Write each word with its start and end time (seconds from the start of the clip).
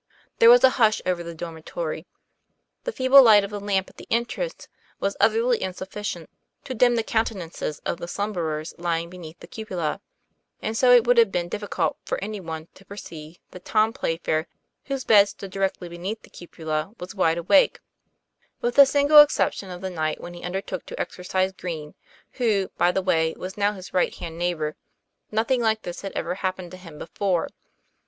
There 0.39 0.49
was 0.49 0.63
a 0.63 0.71
hush 0.81 0.99
over 1.05 1.21
the 1.23 1.35
dormitory. 1.35 2.07
The 2.85 2.91
feeble 2.91 3.21
light 3.21 3.43
of 3.43 3.51
the 3.51 3.59
lamp 3.59 3.87
at 3.87 3.97
the 3.97 4.07
entrance 4.09 4.67
was 4.99 5.15
utterly 5.19 5.59
insuffi 5.59 6.01
cient 6.03 6.25
to 6.63 6.73
limn 6.73 6.95
the 6.95 7.03
countenances 7.03 7.77
of 7.85 7.99
the 7.99 8.07
slumberers 8.07 8.73
lying 8.79 9.11
beneath 9.11 9.39
the 9.41 9.47
cupola; 9.47 10.01
and 10.59 10.75
so 10.75 10.91
it 10.91 11.05
would 11.05 11.19
have 11.19 11.31
been 11.31 11.49
difficult 11.49 11.97
for 12.03 12.17
any 12.17 12.39
one 12.39 12.67
to 12.73 12.83
perceive 12.83 13.37
that 13.51 13.63
Tom 13.65 13.93
Playfair, 13.93 14.47
whose 14.85 15.05
bed 15.05 15.25
stood 15.29 15.51
directly 15.51 15.87
beneath 15.87 16.23
the 16.23 16.31
cupola, 16.31 16.93
was 16.99 17.09
TOM 17.11 17.17
PLAYFAIR. 17.17 17.19
Ill 17.19 17.19
"wide 17.27 17.37
awake. 17.37 17.79
With 18.59 18.75
the 18.77 18.87
single 18.87 19.19
exception 19.21 19.69
of 19.69 19.81
the 19.81 19.91
night 19.91 20.19
when 20.19 20.33
he 20.33 20.41
undertook 20.41 20.87
to 20.87 20.99
exorcise 20.99 21.51
Green, 21.51 21.93
who, 22.31 22.69
by 22.75 22.91
the 22.91 23.03
way, 23.03 23.35
was 23.37 23.55
now 23.55 23.73
his 23.73 23.93
right 23.93 24.15
hand 24.15 24.39
neighbor, 24.39 24.75
nothing 25.29 25.61
like 25.61 25.83
this 25.83 26.01
had 26.01 26.13
ever 26.13 26.33
happened 26.33 26.71
to 26.71 26.77
him 26.77 26.97
before. 26.97 27.49